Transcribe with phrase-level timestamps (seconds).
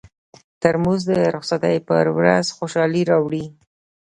[0.61, 3.45] ترموز د رخصتۍ پر ورځ خوشالي راوړي.